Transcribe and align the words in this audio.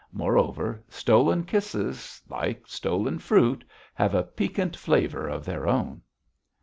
Moreover, 0.11 0.83
stolen 0.89 1.43
kisses, 1.43 2.23
like 2.27 2.63
stolen 2.65 3.19
fruit, 3.19 3.63
have 3.93 4.15
a 4.15 4.23
piquant 4.23 4.75
flavour 4.75 5.27
of 5.27 5.45
their 5.45 5.67
own. 5.67 6.01